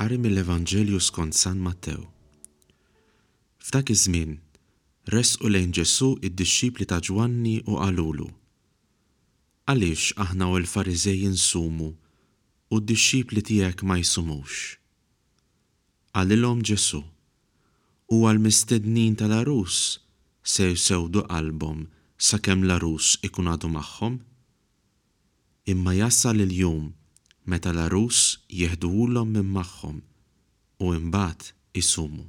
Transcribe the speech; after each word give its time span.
qari 0.00 0.16
mill 0.18 0.36
evangelju 0.46 0.98
skont 1.08 1.32
San 1.42 1.58
Matteo. 1.66 2.02
F'dak 3.66 3.90
iż-żmien, 3.94 4.30
resqu 5.16 5.46
lejn 5.54 5.74
Ġesu 5.76 6.08
id-dixxipli 6.26 6.86
ta' 6.88 7.02
Ġwanni 7.06 7.56
u 7.70 7.74
qalulu. 7.82 8.28
Għaliex 9.68 10.14
aħna 10.24 10.48
u 10.48 10.54
l-Fariżej 10.62 11.18
insumu 11.28 11.90
u 12.74 12.80
d-dixxipli 12.80 13.44
tiegħek 13.50 13.84
ma 13.86 13.98
jsumux. 14.00 14.48
Għalilhom 16.16 16.64
Ġesu 16.70 17.02
u 18.14 18.22
għal-mistednin 18.24 19.18
tal-arus 19.20 20.00
se 20.54 20.70
jsewdu 20.72 21.26
qalbhom 21.28 21.84
sakemm 22.16 22.64
l-arus 22.64 23.18
ikun 23.28 23.52
għadu 23.52 23.68
magħhom. 23.76 24.16
Imma 25.76 25.92
jassal 26.00 26.40
il-jum 26.46 26.88
meta 27.48 27.72
l-arus 27.72 28.40
jieħduhulhom 28.52 29.30
minn 29.32 29.48
magħhom 29.54 30.00
u 30.84 30.90
imbagħad 30.96 31.52
isumu. 31.80 32.26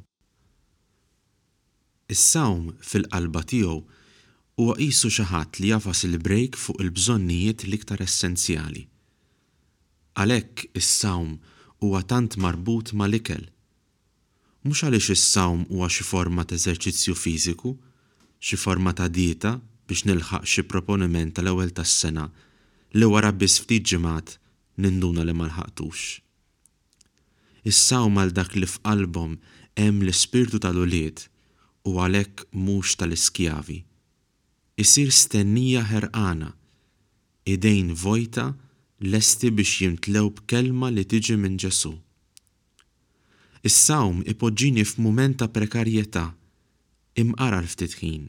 Is-sawm 2.11 2.71
fil-qalba 2.85 3.43
tiegħu 3.51 3.75
huwa 4.61 4.75
qisu 4.79 5.11
xi 5.11 5.25
ħadd 5.31 5.59
li 5.63 5.71
jafas 5.71 6.03
il-brejk 6.07 6.57
fuq 6.59 6.81
il-bżonnijiet 6.83 7.65
l-iktar 7.67 8.03
essenzjali. 8.03 8.85
Għalhekk 10.19 10.65
is-sawm 10.79 11.37
huwa 11.81 12.01
tant 12.07 12.35
marbut 12.37 12.91
mal-ikel. 12.97 13.45
Mhux 14.67 14.83
għaliex 14.85 15.15
is-sawm 15.15 15.65
huwa 15.71 15.87
xi 15.91 16.03
forma 16.07 16.43
ta' 16.45 16.57
eżerċizzju 16.59 17.15
fiżiku, 17.17 17.73
xi 18.43 18.59
forma 18.59 18.91
ta' 18.95 19.07
dieta 19.11 19.55
biex 19.89 20.05
nilħaq 20.07 20.45
xi 20.47 20.65
proponiment 20.71 21.35
tal-ewwel 21.35 21.71
tas-sena 21.75 22.27
li 22.95 23.07
wara 23.07 23.31
biss 23.33 23.63
ftit 23.63 23.87
ġimgħat 23.91 24.37
ninduna 24.79 25.23
li 25.25 25.33
malħaqtux. 25.35 26.19
Issaw 27.67 28.09
mal 28.09 28.31
dak 28.33 28.55
li 28.57 28.65
f'qalbhom 28.67 29.35
hemm 29.77 30.03
l-ispirtu 30.05 30.59
tal-ulied 30.63 31.25
u 31.87 31.97
għalhekk 31.99 32.45
mhux 32.53 32.95
tal-iskjavi. 32.99 33.81
Isir 34.81 35.11
stennija 35.13 35.83
ħerqana, 35.91 36.53
idejn 37.45 37.93
vojta 38.01 38.47
lesti 39.03 39.51
biex 39.53 39.75
jimtlew 39.81 40.31
b'kelma 40.39 40.89
li 40.93 41.03
tiġi 41.05 41.37
minn 41.37 41.57
Ġesu. 41.61 41.91
Is-sawm 43.67 44.23
ipoġġini 44.31 44.85
f'mument 44.89 45.37
ta' 45.37 45.51
prekarjetà, 45.53 46.25
imqara 47.21 47.61
ftit 47.69 47.99
ħin, 48.01 48.23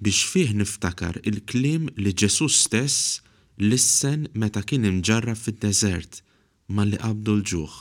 biex 0.00 0.24
fih 0.32 0.54
niftakar 0.56 1.20
il-klim 1.28 1.90
li 2.00 2.14
Ġesu 2.16 2.48
stess 2.48 3.20
l-issen 3.58 4.28
meta 4.38 4.60
kien 4.62 4.84
imġarra 4.86 5.32
fid-deżert 5.34 6.20
ma 6.74 6.84
li 6.86 6.98
qabdu 7.02 7.32
l-ġuħ. 7.40 7.74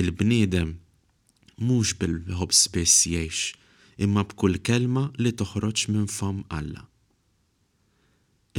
Il-bniedem 0.00 0.74
mhux 1.64 1.94
bil-ħob 2.00 2.52
spiss 2.58 3.06
jgħix, 3.08 3.54
imma 4.04 4.26
bkull 4.28 4.60
kelma 4.68 5.06
li 5.16 5.32
toħroġ 5.32 5.86
minn 5.94 6.10
fam 6.16 6.44
Alla. 6.58 6.84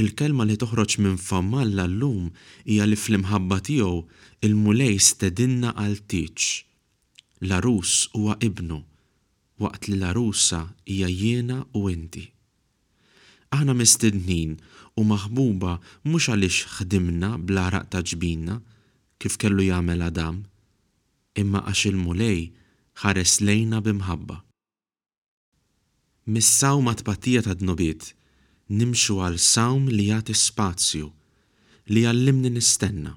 Il-kelma 0.02 0.46
li 0.48 0.58
toħroġ 0.58 0.98
minn 1.04 1.20
fam 1.28 1.54
Alla 1.62 1.86
llum 1.90 2.32
hija 2.66 2.86
li 2.90 2.98
fl-imħabba 2.98 3.62
tiegħu 3.70 3.94
il-mulej 4.46 4.98
stedinna 4.98 5.74
għal 5.78 6.00
L-Arus 7.42 8.08
huwa 8.14 8.36
ibnu, 8.46 8.82
waqt 9.58 9.88
li 9.90 9.96
larusa 10.02 10.60
hija 10.86 11.08
jiena 11.10 11.62
u 11.74 11.88
inti 11.90 12.31
aħna 13.56 13.74
mistednin 13.76 14.54
u 15.00 15.04
maħbuba 15.08 15.72
mhux 16.08 16.30
għaliex 16.30 16.78
ħdimna 16.78 17.30
bl 17.48 17.66
raq 17.74 17.90
ta' 17.92 18.02
ġbinna 18.10 18.56
kif 19.22 19.36
kellu 19.42 19.66
jagħmel 19.68 20.02
Adam, 20.08 20.38
imma 21.42 21.60
għax 21.68 21.84
il-mulej 21.92 22.40
ħares 23.02 23.34
lejna 23.48 23.82
bimħabba. 23.88 24.38
Missaw 26.32 26.80
mat-patija 26.86 27.44
ta' 27.46 27.56
dnubiet 27.62 28.08
nimxu 28.80 29.18
għal 29.26 29.38
sawm 29.48 29.90
li 29.92 30.08
jagħti 30.10 30.36
spazju, 30.42 31.10
li 31.92 32.04
għallimni 32.08 32.52
nistenna. 32.56 33.12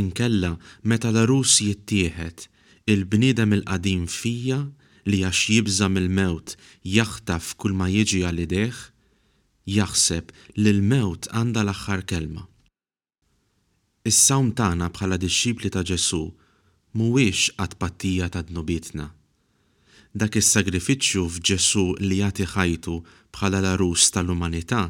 Inkella 0.00 0.54
meta 0.86 1.10
darus 1.14 1.58
jittieħed, 1.60 2.46
il-bniedem 2.88 3.52
il-qadim 3.58 4.06
fija 4.08 4.62
li 5.10 5.20
għax 5.26 5.42
jibżam 5.54 5.98
il-mewt 6.02 6.56
jaħtaf 6.96 7.54
kull 7.60 7.76
ma 7.78 7.88
jiġi 7.90 8.22
għal 8.28 8.42
ideħ, 8.46 8.76
jaħseb 9.74 10.30
li 10.58 10.70
l-mewt 10.72 11.28
għandha 11.36 11.62
l-aħħar 11.64 12.02
kelma. 12.12 12.44
Is-sawm 14.10 14.52
tagħna 14.58 14.88
bħala 14.96 15.18
disċipli 15.22 15.70
ta' 15.74 15.84
Ġesu 15.90 16.22
mhuwiex 16.96 17.54
għad 17.62 17.76
pattija 17.82 18.30
ta' 18.32 18.42
dnubietna. 18.50 19.08
Dak 20.20 20.38
is-sagrifiċċju 20.40 21.26
f'Ġesu 21.36 21.84
li 22.06 22.18
jagħti 22.22 22.48
ħajtu 22.54 22.96
bħala 23.36 23.60
l-arus 23.62 24.08
tal-umanità 24.16 24.84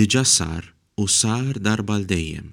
diġà 0.00 0.24
sar 0.36 0.66
u 1.00 1.06
sar 1.10 1.58
darba 1.68 1.96
l 2.00 2.08
dejjem. 2.10 2.50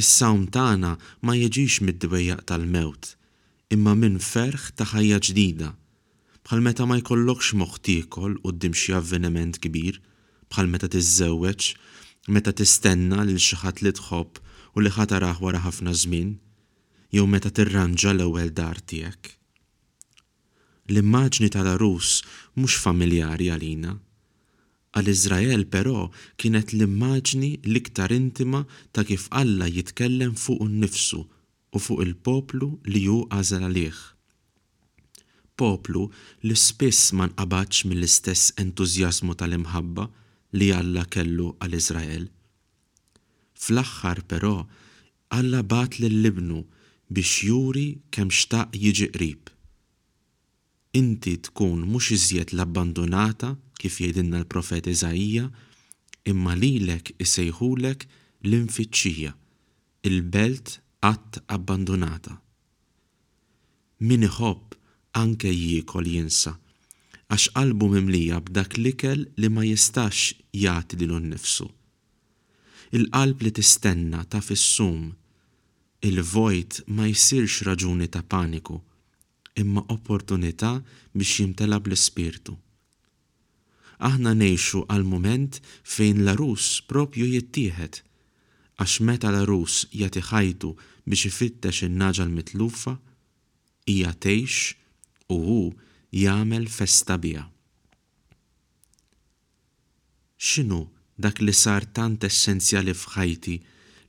Is-sawm 0.00 0.48
tagħna 0.56 0.94
ma 1.22 1.34
jiġix 1.40 1.82
mid 1.86 2.00
dwejjaq 2.04 2.46
tal-mewt, 2.48 3.10
imma 3.74 3.92
minn 3.98 4.16
ferħ 4.32 4.72
ta' 4.78 4.88
ħajja 4.94 5.20
ġdida 5.28 5.72
bħal 6.44 6.60
meta 6.64 6.84
ma 6.86 6.98
jkollokx 7.00 7.52
moħtikol 7.60 8.34
u 8.44 8.50
d-dimxi 8.52 8.92
avveniment 8.98 9.60
kbir, 9.64 9.98
bħal 10.54 10.68
meta 10.72 10.86
tiżżewweġ, 10.94 11.68
meta 12.34 12.52
tistenna 12.58 13.24
lil 13.26 13.40
xi 13.42 13.56
ħadd 13.62 13.82
li 13.82 13.92
tħobb 13.98 14.38
u 14.78 14.82
li 14.84 14.92
ħatarah 14.96 15.40
wara 15.42 15.62
ħafna 15.66 15.94
żmien, 16.04 16.34
jew 17.14 17.26
meta 17.26 17.50
tirranġa 17.50 18.12
l-ewwel 18.14 18.52
dar 18.58 18.78
tiegħek. 18.92 19.32
L-immaġni 20.94 21.48
tal-arus 21.54 22.12
mhux 22.54 22.78
familjari 22.86 23.50
għalina. 23.54 23.96
Għal 24.94 25.10
Iżrael 25.10 25.64
però 25.74 26.04
kienet 26.38 26.70
l-immaġni 26.76 27.50
l-iktar 27.66 28.12
intima 28.14 28.60
ta' 28.94 29.02
kif 29.08 29.24
Alla 29.34 29.66
jitkellem 29.66 30.36
fuq 30.38 30.62
nifsu 30.70 31.22
u 31.74 31.80
fuq 31.86 32.04
il-poplu 32.04 32.68
li 32.86 33.02
ju 33.08 33.24
għażel 33.26 33.64
għalih. 33.66 34.00
Poplu 35.58 36.04
li 36.46 36.54
spiss 36.54 37.10
ma 37.14 37.26
nqabadx 37.30 37.84
mill-istess 37.90 38.52
entużjażmu 38.60 39.34
tal-imħabba, 39.38 40.06
li 40.54 40.70
Alla 40.74 41.04
kellu 41.10 41.48
għal 41.62 41.74
Izrael. 41.78 42.26
Fl-axħar 43.58 44.20
però, 44.30 44.54
Alla 45.34 45.62
bat 45.66 45.96
l 45.98 46.06
libnu 46.22 46.60
biex 47.10 47.46
juri 47.48 47.86
kemm 48.14 48.30
xtaq 48.30 48.76
jiġi 48.78 49.08
qrib. 49.16 49.50
Inti 50.94 51.32
tkun 51.48 51.82
mhux 51.90 52.12
iżjed 52.14 52.52
l-abbandonata 52.54 53.54
kif 53.80 53.96
jedinna 54.04 54.40
l-profet 54.44 54.86
Izaija, 54.92 55.48
imma 56.30 56.54
lilek 56.56 57.10
isejħulek 57.24 58.06
l-infittxija, 58.46 59.32
il-belt 60.06 60.76
qatt 61.04 61.42
abbandonata. 61.56 62.38
Min 64.06 64.26
iħobb 64.30 64.78
anke 65.18 65.50
jiekol 65.50 66.06
jinsa' 66.14 66.56
għax 67.32 67.46
qalbu 67.56 67.86
mimlija 67.94 68.38
b'dak 68.44 68.74
l-ikel 68.78 69.22
li 69.40 69.48
ma 69.48 69.62
jistax 69.64 70.34
jagħti 70.52 70.98
lilu 71.00 71.20
nnifsu. 71.24 71.66
Il-qalb 72.96 73.42
li 73.42 73.52
tistenna 73.56 74.24
ta' 74.28 74.42
fissum, 74.44 75.08
il-vojt 76.04 76.82
ma 76.94 77.08
jsirx 77.08 77.64
raġuni 77.68 78.08
ta' 78.12 78.22
paniku, 78.34 78.76
imma 79.60 79.86
opportunità 79.96 80.74
biex 81.14 81.40
jimtela 81.40 81.80
bl-ispirtu. 81.80 82.56
Aħna 84.04 84.34
nejxu 84.36 84.82
għal-moment 84.90 85.60
fejn 85.96 86.24
la 86.26 86.34
Rus 86.36 86.80
propju 86.90 87.24
jittieħed, 87.30 87.94
għax 88.82 88.94
meta 89.06 89.30
la 89.32 89.44
Rus 89.48 89.84
jati 89.96 90.20
ħajtu 90.28 90.74
biex 91.08 91.30
ifittex 91.30 91.86
in-naġa 91.88 92.26
l-mitlufa, 92.28 92.98
hija 93.88 94.12
tgħix 94.12 95.32
u 95.34 95.38
hu 95.46 95.60
jagħmel 96.14 96.68
festa 96.70 97.16
biha. 97.22 97.42
X'inhu 100.38 100.78
dak 101.18 101.40
li 101.42 101.52
sar 101.60 101.86
tant 101.96 102.24
essenzjali 102.26 102.94
f'ħajti 102.94 103.56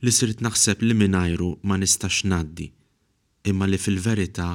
li 0.06 0.12
sirt 0.14 0.40
naħseb 0.46 0.84
li 0.86 0.94
minajru 1.00 1.50
ma 1.66 1.76
nistax 1.82 2.22
naddi, 2.30 2.68
imma 3.50 3.66
li 3.66 3.78
fil-verità 3.82 4.48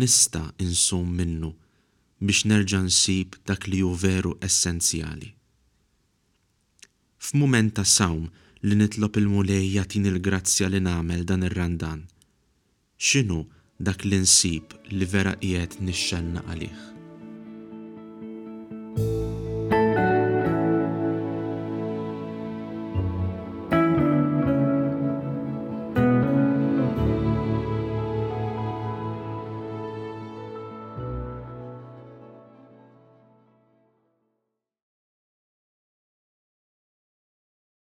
nista 0.00 0.42
insum 0.64 1.14
minnu 1.20 1.52
biex 2.18 2.46
nerġa' 2.50 2.82
nsib 2.88 3.36
dak 3.46 3.68
li 3.70 3.78
ju 3.84 3.92
veru 3.94 4.32
essenzjali. 4.42 5.30
F'mument 7.28 7.76
ta' 7.78 7.86
sawm 7.86 8.26
li 8.66 8.74
nitlob 8.80 9.20
il-mulej 9.22 9.70
jatin 9.76 10.10
il-grazzja 10.10 10.66
li 10.70 10.80
nagħmel 10.82 11.22
dan 11.30 11.46
ir-randan. 11.46 12.00
X'inhu 12.98 13.44
dak 13.86 14.02
l-insib 14.08 14.64
li 14.98 15.06
vera 15.12 15.34
qiegħed 15.42 15.80
nixxenna 15.90 16.44
għalih. 16.52 16.82